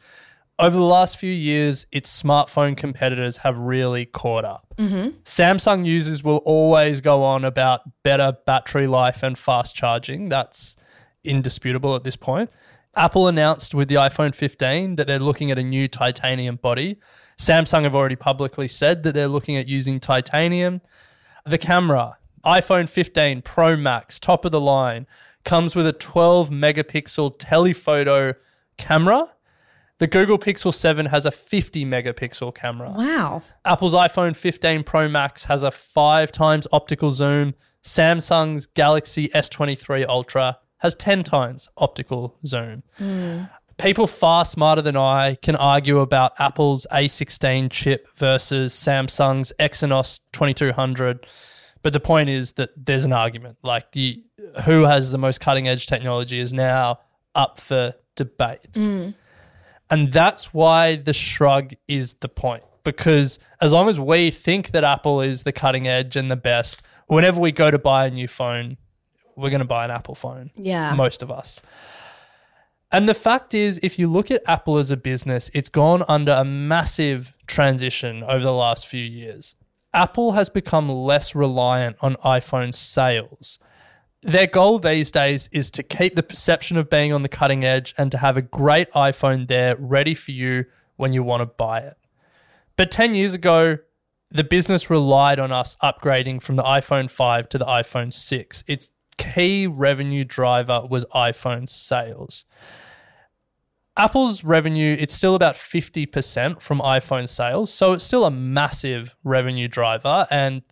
Over 0.59 0.77
the 0.77 0.85
last 0.85 1.17
few 1.17 1.33
years, 1.33 1.87
its 1.91 2.23
smartphone 2.23 2.77
competitors 2.77 3.39
have 3.39 3.59
really 3.59 4.05
caught 4.05 4.45
up. 4.45 4.73
Mm-hmm. 4.79 5.19
Samsung 5.25 5.85
users 5.85 6.23
will 6.23 6.37
always 6.39 7.01
go 7.01 7.25
on 7.25 7.45
about 7.45 7.81
better 8.05 8.37
battery 8.47 8.87
life 8.87 9.25
and 9.25 9.37
fast 9.37 9.75
charging. 9.75 10.29
That's 10.29 10.77
indisputable 11.25 11.97
at 11.97 12.05
this 12.05 12.17
point. 12.17 12.51
Apple 12.97 13.27
announced 13.27 13.75
with 13.75 13.89
the 13.89 13.97
iPhone 13.97 14.33
15 14.33 14.95
that 14.97 15.09
they're 15.09 15.19
looking 15.19 15.51
at 15.51 15.59
a 15.59 15.65
new 15.65 15.89
titanium 15.89 16.57
body. 16.57 17.01
Samsung 17.37 17.83
have 17.83 17.95
already 17.95 18.15
publicly 18.15 18.69
said 18.69 19.03
that 19.03 19.15
they're 19.15 19.27
looking 19.27 19.57
at 19.57 19.67
using 19.67 19.99
titanium. 19.99 20.81
The 21.45 21.59
camera, 21.59 22.19
iPhone 22.45 22.89
15 22.89 23.43
Pro 23.43 23.77
Max, 23.77 24.21
top 24.21 24.45
of 24.45 24.53
the 24.53 24.61
line, 24.61 25.09
comes 25.45 25.75
with 25.75 25.87
a 25.87 25.93
12 25.93 26.51
megapixel 26.51 27.35
telephoto 27.39 28.35
camera. 28.77 29.31
The 29.99 30.07
Google 30.09 30.39
Pixel 30.39 30.75
7 30.75 31.07
has 31.07 31.25
a 31.25 31.31
50 31.31 31.85
megapixel 31.85 32.55
camera. 32.55 32.91
Wow. 32.91 33.43
Apple's 33.65 33.95
iPhone 33.95 34.35
15 34.35 34.83
Pro 34.83 35.09
Max 35.09 35.45
has 35.45 35.63
a 35.63 35.71
five 35.71 36.33
times 36.33 36.67
optical 36.73 37.13
zoom. 37.13 37.55
Samsung's 37.83 38.67
Galaxy 38.67 39.29
S23 39.29 40.07
Ultra 40.09 40.59
has 40.79 40.95
10 40.97 41.23
times 41.23 41.69
optical 41.77 42.37
zoom. 42.45 42.83
Hmm. 42.99 43.43
People 43.79 44.07
far 44.07 44.45
smarter 44.45 44.83
than 44.83 44.97
I 44.97 45.37
can 45.37 45.57
argue 45.57 46.01
about 46.01 46.33
Apple's 46.39 46.87
A16 46.93 47.71
chip 47.71 48.09
versus 48.17 48.73
Samsung's 48.73 49.53
Exynos 49.59 50.21
2200. 50.33 51.27
But 51.83 51.93
the 51.93 52.01
point 52.01 52.31
is 52.31 52.55
that 52.55 52.71
there's 52.77 53.05
an 53.05 53.13
argument. 53.13 53.59
Like, 53.63 53.87
you, 53.95 54.23
who 54.65 54.85
has 54.85 55.13
the 55.13 55.19
most 55.19 55.41
cutting 55.41 55.69
edge 55.69 55.87
technology 55.87 56.39
is 56.39 56.53
now 56.53 57.01
up 57.35 57.61
for 57.61 57.95
debate. 58.15 58.69
Hmm. 58.75 59.11
And 59.95 60.11
that's 60.11 60.53
why 60.53 60.97
the 60.97 61.13
shrug 61.13 61.75
is 61.87 62.15
the 62.15 62.29
point. 62.29 62.65
Because 62.83 63.39
as 63.61 63.73
long 63.73 63.89
as 63.89 63.97
we 63.97 64.33
think 64.33 64.73
that 64.73 64.83
Apple 64.83 65.21
is 65.21 65.45
the 65.45 65.53
cutting 65.53 65.87
edge 65.87 66.17
and 66.17 66.29
the 66.29 66.37
best, 66.37 66.83
whenever 67.07 67.39
we 67.41 67.53
go 67.53 67.71
to 67.71 67.79
buy 67.79 68.07
a 68.07 68.11
new 68.11 68.27
phone, 68.27 68.77
we're 69.37 69.51
going 69.51 69.61
to 69.61 69.65
buy 69.65 69.85
an 69.85 69.93
Apple 69.93 70.17
phone. 70.17 70.51
Yeah. 70.57 70.95
Most 70.95 71.23
of 71.23 71.31
us. 71.31 71.63
And 72.91 73.09
the 73.09 73.15
fact 73.15 73.55
is, 73.55 73.79
if 73.85 73.97
you 73.97 74.09
look 74.09 74.33
at 74.33 74.43
Apple 74.49 74.79
as 74.79 74.91
a 74.91 74.97
business, 74.97 75.49
it's 75.55 75.69
gone 75.69 76.03
under 76.09 76.33
a 76.33 76.45
massive 76.45 77.33
transition 77.47 78.25
over 78.25 78.45
the 78.45 78.53
last 78.53 78.89
few 78.89 79.05
years. 79.05 79.55
Apple 79.93 80.33
has 80.33 80.49
become 80.49 80.89
less 80.89 81.37
reliant 81.37 81.95
on 82.01 82.17
iPhone 82.17 82.75
sales. 82.75 83.61
Their 84.25 84.47
goal 84.47 84.79
these 84.79 85.11
days 85.11 85.51
is 85.53 85.71
to 85.73 85.83
keep 85.83 86.17
the 86.17 86.23
perception 86.23 86.79
of 86.79 86.89
being 86.89 87.13
on 87.13 87.21
the 87.21 87.29
cutting 87.29 87.63
edge 87.63 87.95
and 87.99 88.11
to 88.11 88.17
have 88.17 88.39
a 88.39 88.43
great 88.43 88.91
iPhone 88.93 89.49
there 89.49 89.77
ready 89.77 90.15
for 90.15 90.31
you 90.31 90.65
when 90.97 91.13
you 91.13 91.23
want 91.23 91.43
to 91.43 91.47
buy 91.47 91.81
it. 91.81 91.99
But 92.79 92.91
10 92.91 93.15
years 93.15 93.35
ago, 93.35 93.77
the 94.31 94.43
business 94.43 94.89
relied 94.89 95.39
on 95.39 95.53
us 95.53 95.77
upgrading 95.83 96.41
from 96.41 96.57
the 96.57 96.63
iPhone 96.63 97.11
5 97.11 97.51
to 97.51 97.59
the 97.59 97.67
iPhone 97.67 98.11
6. 98.11 98.65
Its 98.67 98.93
key 99.19 99.67
revenue 99.67 100.25
driver 100.25 100.87
was 100.89 101.05
iPhone 101.15 101.69
sales. 101.69 102.47
Apple's 103.95 104.43
revenue, 104.43 104.97
it's 104.99 105.15
still 105.15 105.35
about 105.35 105.55
50% 105.55 106.63
from 106.63 106.81
iPhone 106.81 107.29
sales. 107.29 107.71
So 107.75 107.93
it's 107.93 108.05
still 108.05 108.25
a 108.25 108.31
massive 108.31 109.15
revenue 109.23 109.69
driver. 109.69 110.27
And 110.31 110.63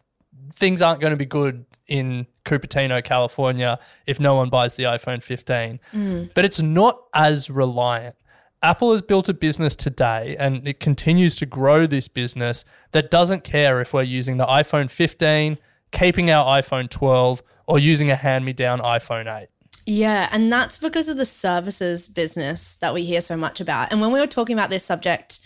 things 0.55 0.81
aren't 0.81 1.03
going 1.03 1.13
to 1.13 1.19
be 1.19 1.27
good 1.27 1.67
in 1.87 2.29
Cupertino, 2.45 3.03
California, 3.03 3.79
if 4.07 4.19
no 4.19 4.35
one 4.35 4.49
buys 4.49 4.75
the 4.75 4.85
iPhone 4.85 5.23
15. 5.23 5.81
Mm. 5.93 6.31
But 6.35 6.45
it's 6.45 6.61
not 6.61 7.03
as 7.15 7.51
reliant. 7.51 8.17
Apple 8.63 8.93
has 8.93 9.03
built 9.03 9.29
a 9.29 9.35
business 9.35 9.75
today 9.75 10.37
and 10.39 10.67
it 10.69 10.79
continues 10.79 11.35
to 11.37 11.47
grow 11.47 11.87
this 11.87 12.07
business 12.07 12.65
that 12.93 13.11
doesn't 13.11 13.43
care 13.43 13.81
if 13.81 13.93
we're 13.93 14.03
using 14.03 14.37
the 14.37 14.47
iPhone 14.47 14.89
15, 14.89 15.59
keeping 15.91 16.31
our 16.31 16.61
iPhone 16.61 16.89
12, 16.89 17.43
or 17.67 17.79
using 17.79 18.11
a 18.11 18.17
hand 18.17 18.45
me 18.45 18.53
down 18.53 18.79
iPhone 18.79 19.33
8. 19.33 19.49
Yeah, 19.85 20.29
and 20.31 20.53
that's 20.53 20.79
because 20.79 21.09
of 21.09 21.17
the 21.17 21.27
services 21.27 22.07
business 22.07 22.77
that 22.77 22.95
we 22.95 23.05
hear 23.05 23.21
so 23.21 23.37
much 23.37 23.61
about. 23.61 23.91
And 23.91 24.01
when 24.01 24.13
we 24.13 24.21
were 24.21 24.29
talking 24.29 24.57
about 24.57 24.71
this 24.71 24.85
subject 24.85 25.41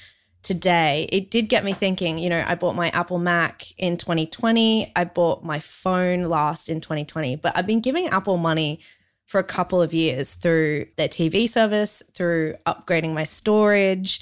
today, 0.47 1.09
it 1.11 1.29
did 1.29 1.49
get 1.49 1.65
me 1.65 1.73
thinking. 1.73 2.19
You 2.19 2.31
know, 2.31 2.45
I 2.47 2.55
bought 2.55 2.77
my 2.77 2.89
Apple 2.91 3.19
Mac 3.19 3.67
in 3.79 3.97
2020, 3.97 4.93
I 4.95 5.05
bought 5.05 5.45
my 5.45 5.59
phone 5.59 6.25
last 6.25 6.69
in 6.69 6.81
2020, 6.81 7.37
but 7.37 7.57
I've 7.57 7.67
been 7.67 7.81
giving 7.81 8.07
Apple 8.07 8.37
money 8.37 8.81
for 9.27 9.41
a 9.41 9.45
couple 9.45 9.83
of 9.83 9.93
years 9.93 10.37
through 10.37 10.87
their 10.97 11.09
TV 11.09 11.49
service, 11.49 12.01
through 12.15 12.55
upgrading 12.65 13.13
my 13.13 13.25
storage. 13.25 14.21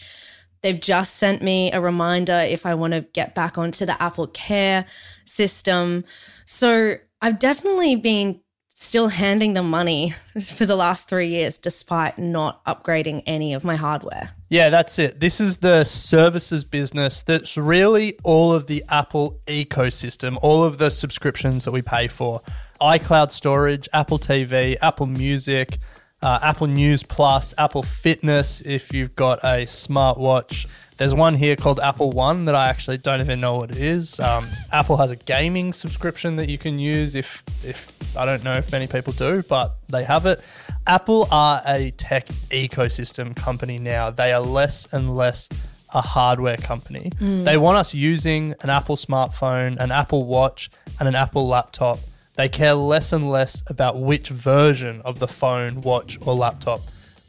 They've 0.63 0.81
just 0.81 1.17
sent 1.17 1.43
me 1.43 1.71
a 1.73 1.81
reminder 1.81 2.39
if 2.39 2.65
I 2.65 2.75
want 2.75 2.95
to 2.95 3.03
get 3.03 3.35
back 3.35 3.59
onto 3.59 3.85
the 3.85 4.03
Apple 4.03 4.29
Care 4.29 4.87
system. 5.27 6.05
So 6.47 6.95
I've 7.21 7.39
definitely 7.39 7.97
been 7.97 8.41
still 8.85 9.09
handing 9.09 9.55
them 9.55 9.71
money 9.71 10.15
for 10.55 10.67
the 10.67 10.77
last 10.77 11.09
three 11.09 11.29
years, 11.29 11.59
despite 11.59 12.19
not 12.19 12.65
upgrading 12.65 13.23
any 13.27 13.55
of 13.55 13.65
my 13.65 13.77
hardware. 13.77 14.31
Yeah, 14.49 14.71
that's 14.71 14.99
it. 14.99 15.21
This 15.21 15.41
is 15.41 15.59
the 15.59 15.85
services 15.85 16.65
business 16.65 17.23
that's 17.23 17.57
really 17.57 18.19
all 18.23 18.53
of 18.53 18.67
the 18.67 18.85
Apple 18.89 19.41
ecosystem, 19.47 20.39
all 20.43 20.63
of 20.63 20.79
the 20.79 20.91
subscriptions 20.91 21.65
that 21.65 21.73
we 21.73 21.83
pay 21.83 22.07
for 22.07 22.43
iCloud 22.81 23.31
storage, 23.31 23.89
Apple 23.93 24.19
TV, 24.19 24.77
Apple 24.81 25.07
Music, 25.07 25.79
uh, 26.23 26.39
Apple 26.43 26.67
News 26.67 27.03
Plus, 27.03 27.55
Apple 27.59 27.83
Fitness, 27.83 28.61
if 28.63 28.93
you've 28.93 29.15
got 29.15 29.41
a 29.41 29.67
smartwatch. 29.67 30.67
There's 30.97 31.15
one 31.15 31.35
here 31.35 31.57
called 31.57 31.81
Apple 31.81 32.13
One 32.13 32.45
that 32.45 32.55
I 32.55 32.69
actually 32.69 32.99
don't 32.99 33.21
even 33.21 33.41
know 33.41 33.57
what 33.57 33.71
it 33.71 33.79
is. 33.79 34.21
Um, 34.21 34.49
Apple 34.73 34.97
has 34.99 35.11
a 35.11 35.17
gaming 35.17 35.73
subscription 35.73 36.37
that 36.37 36.49
you 36.49 36.59
can 36.59 36.79
use 36.79 37.15
if, 37.17 37.43
if 37.65 38.17
I 38.17 38.25
don't 38.25 38.45
know 38.45 38.57
if 38.57 38.71
many 38.71 38.87
people 38.87 39.13
do, 39.13 39.43
but 39.43 39.75
they 39.89 40.05
have 40.05 40.25
it. 40.27 40.45
Apple 40.87 41.27
are 41.33 41.63
a 41.67 41.91
tech 41.93 42.27
ecosystem 42.51 43.35
company 43.35 43.79
now. 43.79 44.11
They 44.11 44.33
are 44.33 44.41
less 44.41 44.87
and 44.93 45.17
less 45.17 45.49
a 45.93 46.01
hardware 46.01 46.57
company. 46.57 47.11
They 47.45 47.57
want 47.57 47.77
us 47.79 47.95
using 47.95 48.55
an 48.61 48.71
Apple 48.71 48.97
smartphone, 48.97 49.79
an 49.79 49.91
Apple 49.91 50.25
Watch, 50.25 50.71
and 50.99 51.09
an 51.09 51.15
Apple 51.15 51.47
laptop. 51.47 51.99
They 52.35 52.49
care 52.49 52.75
less 52.75 53.13
and 53.13 53.31
less 53.31 53.63
about 53.69 54.01
which 54.01 54.29
version 54.29 55.01
of 55.03 55.21
the 55.21 55.29
phone, 55.29 55.83
watch, 55.83 56.19
or 56.27 56.35
laptop 56.35 56.81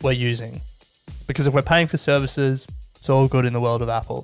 we're 0.01 0.13
using. 0.13 0.61
Because 1.27 1.45
if 1.45 1.53
we're 1.53 1.61
paying 1.61 1.87
for 1.87 1.97
services, 1.97 2.65
it's 3.05 3.09
all 3.11 3.27
good 3.27 3.45
in 3.45 3.53
the 3.53 3.61
world 3.61 3.83
of 3.83 3.89
Apple. 3.89 4.23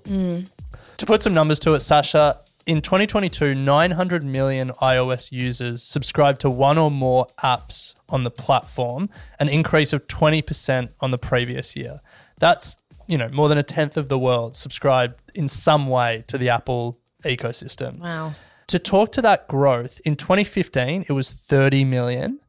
To 0.98 1.06
put 1.06 1.22
some 1.22 1.36
numbers 1.36 1.60
to 1.60 1.76
it, 1.76 1.82
Sascha, 1.82 2.40
in 2.66 2.82
2022, 2.82 3.54
900 3.54 4.24
million 4.24 4.72
iOS 4.82 5.32
users 5.32 5.84
subscribed 5.84 6.42
to 6.42 6.50
one 6.50 6.80
or 6.80 6.90
more 6.90 7.28
apps 7.44 7.94
on 8.10 8.24
the 8.24 8.32
platform, 8.32 9.08
an 9.40 9.50
increase 9.50 9.94
of 9.94 10.08
20% 10.08 10.90
on 11.00 11.12
the 11.12 11.20
previous 11.20 11.76
year. 11.76 12.02
That's, 12.40 12.80
you 13.06 13.20
know, 13.20 13.30
more 13.30 13.50
than 13.50 13.60
a 13.60 13.64
tenth 13.64 13.98
of 13.98 14.10
the 14.10 14.18
world 14.18 14.56
subscribed 14.56 15.32
in 15.36 15.48
some 15.48 15.86
way 15.86 16.24
to 16.26 16.40
the 16.40 16.50
Apple 16.50 16.98
ecosystem. 17.24 18.00
Wow. 18.00 18.34
To 18.66 18.80
talk 18.80 19.12
to 19.12 19.22
that 19.22 19.48
growth, 19.48 20.02
in 20.06 20.16
2015, 20.16 21.06
it 21.08 21.14
was 21.14 21.30
30 21.30 21.84
million. 21.84 22.40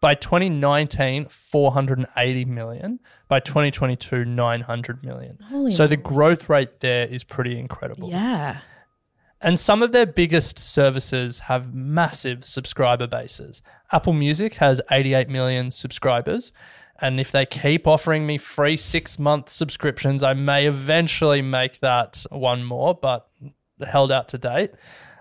By 0.00 0.14
2019, 0.14 1.26
480 1.26 2.44
million. 2.44 3.00
By 3.26 3.40
2022, 3.40 4.24
900 4.24 5.04
million. 5.04 5.38
Holy 5.48 5.72
so 5.72 5.86
the 5.86 5.96
growth 5.96 6.48
rate 6.48 6.80
there 6.80 7.06
is 7.06 7.24
pretty 7.24 7.58
incredible. 7.58 8.08
Yeah. 8.10 8.60
And 9.40 9.58
some 9.58 9.82
of 9.82 9.92
their 9.92 10.06
biggest 10.06 10.58
services 10.58 11.40
have 11.40 11.72
massive 11.72 12.44
subscriber 12.44 13.06
bases. 13.06 13.62
Apple 13.92 14.12
Music 14.12 14.54
has 14.54 14.80
88 14.90 15.28
million 15.28 15.70
subscribers. 15.70 16.52
And 17.00 17.20
if 17.20 17.30
they 17.30 17.46
keep 17.46 17.86
offering 17.86 18.26
me 18.26 18.38
free 18.38 18.76
six 18.76 19.18
month 19.18 19.48
subscriptions, 19.48 20.24
I 20.24 20.34
may 20.34 20.66
eventually 20.66 21.42
make 21.42 21.78
that 21.80 22.24
one 22.30 22.64
more, 22.64 22.94
but 22.94 23.28
held 23.86 24.10
out 24.10 24.26
to 24.28 24.38
date. 24.38 24.72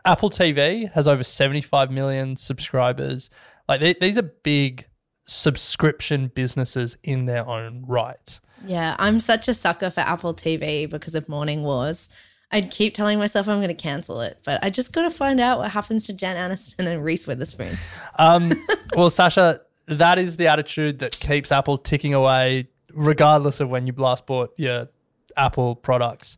Apple 0.04 0.30
TV 0.30 0.92
has 0.94 1.08
over 1.08 1.24
75 1.24 1.92
million 1.92 2.36
subscribers. 2.36 3.30
Like 3.68 3.82
they, 3.82 3.94
these 3.94 4.18
are 4.18 4.24
big 4.24 4.88
subscription 5.26 6.32
businesses 6.34 6.98
in 7.04 7.26
their 7.26 7.48
own 7.48 7.84
right. 7.88 8.40
Yeah, 8.66 8.96
I'm 8.98 9.20
such 9.20 9.48
a 9.48 9.54
sucker 9.54 9.90
for 9.90 10.00
Apple 10.02 10.34
TV 10.34 10.90
because 10.90 11.16
of 11.16 11.30
Morning 11.30 11.64
Wars. 11.64 12.10
I'd 12.52 12.72
keep 12.72 12.94
telling 12.94 13.20
myself 13.20 13.48
I'm 13.50 13.58
going 13.58 13.68
to 13.68 13.74
cancel 13.74 14.22
it, 14.22 14.40
but 14.46 14.64
I 14.64 14.70
just 14.70 14.94
got 14.94 15.02
to 15.02 15.12
find 15.12 15.40
out 15.40 15.60
what 15.60 15.72
happens 15.72 16.06
to 16.06 16.14
Jen 16.14 16.38
Aniston 16.38 16.88
and 16.88 17.04
Reese 17.04 17.28
Witherspoon. 17.28 17.78
Um, 18.18 18.50
well, 18.96 19.10
Sascha, 19.10 19.60
that 19.88 20.18
is 20.18 20.38
the 20.38 20.48
attitude 20.48 21.00
that 21.00 21.20
keeps 21.20 21.52
Apple 21.52 21.78
ticking 21.78 22.14
away, 22.14 22.70
regardless 22.94 23.60
of 23.60 23.70
when 23.70 23.86
you 23.86 23.94
last 23.98 24.26
bought 24.26 24.54
your 24.58 24.88
Apple 25.36 25.76
products. 25.76 26.38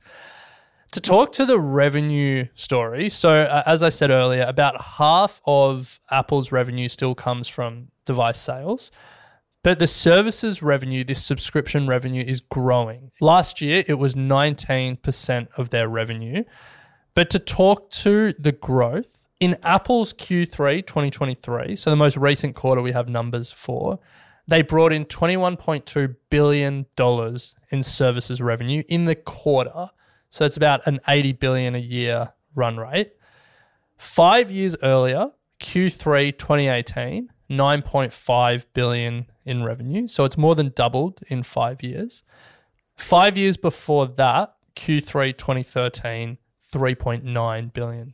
To 0.94 1.02
talk 1.02 1.32
to 1.34 1.46
the 1.46 1.60
revenue 1.60 2.48
story, 2.56 3.10
so 3.10 3.44
uh, 3.44 3.62
as 3.66 3.84
I 3.84 3.90
said 3.90 4.10
earlier, 4.10 4.44
about 4.48 4.82
half 4.82 5.40
of 5.46 6.00
Apple's 6.10 6.52
revenue 6.52 6.88
still 6.90 7.14
comes 7.14 7.48
from 7.48 7.90
device 8.06 8.40
sales. 8.40 8.92
But 9.62 9.78
the 9.78 9.88
services 9.88 10.64
revenue, 10.64 11.04
this 11.04 11.24
subscription 11.24 11.86
revenue, 11.86 12.24
is 12.26 12.42
growing. 12.42 13.12
Last 13.22 13.62
year, 13.62 13.84
it 13.88 13.96
was 13.96 14.16
19% 14.16 15.48
of 15.58 15.70
their 15.70 15.88
revenue. 15.88 16.44
But 17.14 17.30
to 17.32 17.40
talk 17.40 17.92
to 17.92 18.34
the 18.40 18.54
growth, 18.54 19.28
in 19.40 19.58
Apple's 19.64 20.14
Q3 20.14 20.86
2023, 20.86 21.76
so 21.76 21.90
the 21.90 21.96
most 21.96 22.18
recent 22.18 22.56
quarter 22.56 22.82
we 22.82 22.92
have 22.92 23.08
numbers 23.08 23.52
for, 23.52 24.00
they 24.48 24.62
brought 24.62 24.92
in 24.92 25.06
$21.2 25.06 26.16
billion 26.30 26.86
in 27.70 27.84
services 27.84 28.42
revenue 28.42 28.84
in 28.88 29.06
the 29.06 29.16
quarter. 29.16 29.90
So 30.30 30.46
it's 30.46 30.58
about 30.58 30.86
an 30.86 31.00
80 31.08 31.34
billion 31.34 31.76
a 31.76 31.80
year 31.80 32.34
run 32.56 32.78
rate. 32.78 33.14
Five 33.98 34.50
years 34.50 34.76
earlier, 34.82 35.32
Q3 35.60 36.38
2018, 36.38 37.30
9.5 37.50 38.66
billion 38.74 39.26
in 39.44 39.64
revenue. 39.64 40.08
So 40.08 40.24
it's 40.24 40.38
more 40.38 40.56
than 40.56 40.70
doubled 40.70 41.22
in 41.28 41.44
five 41.44 41.82
years. 41.84 42.24
Five 42.96 43.38
years 43.38 43.58
before 43.58 44.08
that, 44.08 44.56
Q3 44.76 45.36
2013, 45.38 46.38
$3.9 46.72 47.74
billion. 47.74 48.14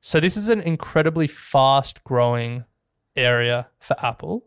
So 0.00 0.20
this 0.20 0.36
is 0.36 0.48
an 0.48 0.60
incredibly 0.60 1.26
fast 1.26 2.02
growing 2.04 2.64
area 3.14 3.68
for 3.78 3.96
Apple. 4.04 4.46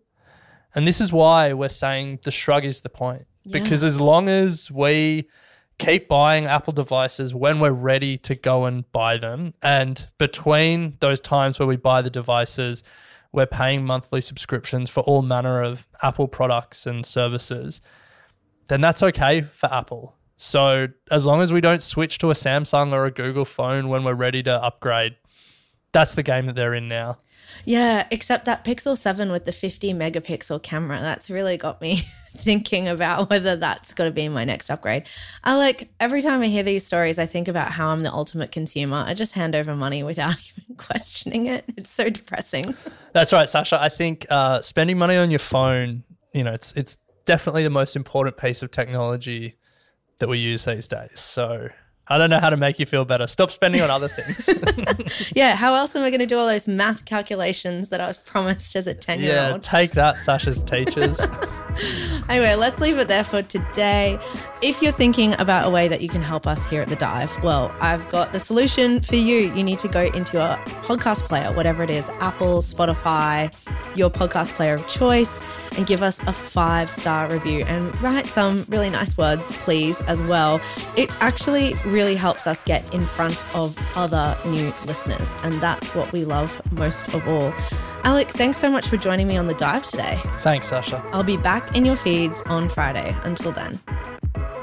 And 0.76 0.88
this 0.88 1.00
is 1.00 1.14
why 1.14 1.54
we're 1.54 1.70
saying 1.70 2.20
the 2.24 2.32
shrug 2.32 2.66
is 2.66 2.82
the 2.82 2.90
point. 2.90 3.28
Because 3.50 3.84
as 3.84 4.00
long 4.00 4.28
as 4.28 4.70
we 4.70 5.30
keep 5.80 6.08
buying 6.08 6.46
Apple 6.46 6.74
devices 6.74 7.36
when 7.36 7.60
we're 7.60 7.72
ready 7.72 8.18
to 8.18 8.36
go 8.36 8.66
and 8.66 8.92
buy 8.92 9.18
them, 9.18 9.54
and 9.62 10.08
between 10.18 10.98
those 11.00 11.20
times 11.20 11.60
where 11.60 11.68
we 11.68 11.78
buy 11.78 12.02
the 12.02 12.10
devices, 12.10 12.84
we're 13.32 13.46
paying 13.46 13.86
monthly 13.86 14.22
subscriptions 14.22 14.90
for 14.90 15.02
all 15.02 15.22
manner 15.22 15.62
of 15.62 15.88
Apple 16.02 16.28
products 16.28 16.88
and 16.88 17.06
services, 17.06 17.82
then 18.70 18.82
that's 18.82 19.04
okay 19.04 19.42
for 19.42 19.72
Apple. 19.72 20.16
So 20.36 20.88
as 21.10 21.26
long 21.26 21.42
as 21.42 21.52
we 21.52 21.62
don't 21.62 21.82
switch 21.82 22.18
to 22.20 22.32
a 22.32 22.34
Samsung 22.34 22.92
or 22.92 23.06
a 23.06 23.12
Google 23.12 23.46
phone 23.46 23.90
when 23.90 24.04
we're 24.04 24.14
ready 24.14 24.44
to 24.44 24.64
upgrade, 24.64 25.16
that's 25.92 26.16
the 26.16 26.24
game 26.24 26.46
that 26.46 26.56
they're 26.56 26.74
in 26.74 26.88
now. 26.88 27.18
Yeah, 27.66 28.08
except 28.12 28.46
that 28.46 28.64
Pixel 28.64 28.98
7 28.98 29.32
with 29.32 29.46
the 29.46 29.52
50 29.52 29.94
megapixel 29.94 30.64
camera, 30.64 31.00
that's 31.00 31.30
really 31.30 31.58
got 31.58 31.82
me 31.82 31.96
thinking 32.38 32.88
about 32.88 33.30
whether 33.30 33.56
that's 33.56 33.94
got 33.94 34.06
to 34.06 34.12
be 34.12 34.30
my 34.30 34.44
next 34.44 34.70
upgrade. 34.70 35.04
I 35.44 35.56
like 35.56 35.90
every 36.00 36.22
time 36.22 36.42
I 36.42 36.48
hear 36.48 36.64
these 36.64 36.86
stories, 36.86 37.20
I 37.20 37.26
think 37.26 37.48
about 37.48 37.72
how 37.72 37.90
I'm 37.90 38.04
the 38.04 38.12
ultimate 38.12 38.52
consumer. 38.52 39.04
I 39.06 39.14
just 39.14 39.34
hand 39.34 39.56
over 39.56 39.76
money 39.76 40.04
without 40.04 40.36
even 40.58 40.76
questioning 40.76 41.48
it. 41.48 41.66
It's 41.76 41.90
so 41.90 42.10
depressing. 42.10 42.76
That's 43.14 43.34
right, 43.34 43.48
Sascha. 43.48 43.78
I 43.78 43.90
think 43.90 44.26
uh, 44.30 44.62
spending 44.62 44.98
money 44.98 45.18
on 45.18 45.32
your 45.32 45.40
phone, 45.40 46.04
you 46.34 46.44
know, 46.44 46.54
it's 46.54 46.74
it's 46.74 46.98
definitely 47.26 47.64
the 47.64 47.70
most 47.70 47.96
important 47.96 48.38
piece 48.38 48.64
of 48.64 48.72
technology 48.72 49.58
that 50.20 50.30
we 50.30 50.38
use 50.40 50.66
these 50.66 50.88
days. 50.88 51.20
So 51.20 51.70
I 52.10 52.18
don't 52.18 52.30
know 52.30 52.40
how 52.40 52.50
to 52.50 52.58
make 52.58 52.80
you 52.80 52.86
feel 52.86 53.06
better. 53.06 53.28
Stop 53.28 53.52
spending 53.52 53.82
on 53.82 53.90
other 53.90 54.08
things. 54.08 54.50
Yeah, 55.36 55.56
how 55.56 55.74
else 55.76 55.96
am 55.96 56.04
I 56.04 56.10
going 56.10 56.20
to 56.20 56.26
do 56.26 56.38
all 56.38 56.48
those 56.48 56.68
math 56.68 57.06
calculations 57.06 57.90
that 57.90 58.02
I 58.02 58.08
was 58.08 58.18
promised 58.18 58.76
as 58.76 58.88
a 58.88 58.94
10 58.94 59.20
year 59.20 59.38
old? 59.38 59.50
yeah, 59.50 59.58
take 59.58 59.92
that, 59.94 60.16
Sascha's 60.16 60.64
teachers. 60.64 61.20
Anyway, 62.30 62.56
let's 62.56 62.80
leave 62.82 62.98
it 62.98 63.08
there 63.08 63.24
for 63.24 63.42
today. 63.42 64.20
If 64.62 64.82
you're 64.82 64.92
thinking 64.92 65.34
about 65.40 65.68
a 65.68 65.70
way 65.70 65.88
that 65.88 66.02
you 66.02 66.10
can 66.10 66.22
help 66.22 66.48
us 66.48 66.66
here 66.66 66.82
at 66.82 66.90
The 66.90 66.96
Dive, 66.96 67.32
well, 67.44 67.74
I've 67.80 68.10
got 68.10 68.34
the 68.34 68.40
solution 68.40 69.00
for 69.02 69.16
you. 69.16 69.54
You 69.54 69.64
need 69.64 69.80
to 69.80 69.88
go 69.88 70.02
into 70.06 70.38
your 70.38 70.58
podcast 70.82 71.24
player, 71.24 71.54
whatever 71.54 71.84
it 71.84 71.90
is 71.90 72.10
Apple, 72.20 72.62
Spotify, 72.62 73.54
your 73.96 74.10
podcast 74.10 74.54
player 74.56 74.76
of 74.76 74.88
choice, 74.88 75.40
and 75.74 75.86
give 75.86 76.02
us 76.02 76.20
a 76.22 76.34
five 76.34 76.92
star 76.92 77.30
review 77.32 77.64
and 77.66 78.00
write 78.02 78.28
some 78.30 78.66
really 78.68 78.90
nice 78.90 79.18
words, 79.18 79.52
please, 79.54 80.02
as 80.02 80.22
well. 80.24 80.60
It 80.96 81.12
actually 81.22 81.76
really 81.86 81.97
helps 82.16 82.48
us 82.48 82.64
get 82.64 82.94
in 82.94 83.06
front 83.06 83.44
of 83.56 83.78
other 83.96 84.38
new 84.46 84.74
listeners, 84.86 85.38
and 85.44 85.62
that's 85.62 85.94
what 85.96 86.12
we 86.12 86.26
love 86.26 86.62
most 86.72 87.08
of 87.14 87.28
all. 87.28 87.54
Alec, 88.04 88.30
thanks 88.30 88.58
so 88.58 88.70
much 88.70 88.88
for 88.88 88.98
joining 88.98 89.28
me 89.28 89.38
on 89.38 89.48
The 89.48 89.54
Dive 89.54 89.86
today. 89.86 90.20
Thanks, 90.42 90.70
Sascha. 90.70 91.04
I'll 91.12 91.24
be 91.24 91.38
back 91.38 91.76
in 91.76 91.86
your 91.86 91.96
feeds 91.96 92.42
on 92.44 92.70
Friday. 92.70 93.16
Until 93.24 93.52
then. 93.52 93.80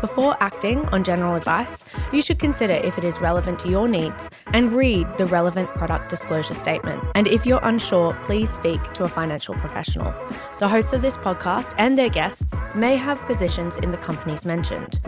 Before 0.00 0.36
acting 0.40 0.84
on 0.86 1.04
general 1.04 1.34
advice, 1.34 1.84
you 2.12 2.22
should 2.22 2.38
consider 2.38 2.74
if 2.74 2.98
it 2.98 3.04
is 3.04 3.20
relevant 3.20 3.58
to 3.60 3.68
your 3.68 3.88
needs 3.88 4.30
and 4.48 4.72
read 4.72 5.06
the 5.18 5.26
relevant 5.26 5.68
product 5.70 6.08
disclosure 6.08 6.54
statement. 6.54 7.02
And 7.14 7.26
if 7.26 7.46
you're 7.46 7.60
unsure, 7.62 8.14
please 8.26 8.50
speak 8.50 8.92
to 8.94 9.04
a 9.04 9.08
financial 9.08 9.54
professional. 9.54 10.14
The 10.58 10.68
hosts 10.68 10.92
of 10.92 11.02
this 11.02 11.16
podcast 11.16 11.74
and 11.78 11.98
their 11.98 12.10
guests 12.10 12.54
may 12.74 12.96
have 12.96 13.22
positions 13.24 13.76
in 13.76 13.90
the 13.90 13.98
companies 13.98 14.44
mentioned. 14.44 15.00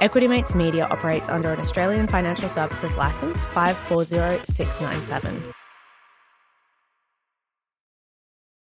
Equity 0.00 0.28
Mates 0.28 0.54
Media 0.54 0.86
operates 0.90 1.28
under 1.28 1.52
an 1.52 1.60
Australian 1.60 2.06
Financial 2.06 2.48
Services 2.48 2.96
Licence 2.96 3.44
540697. 3.46 5.57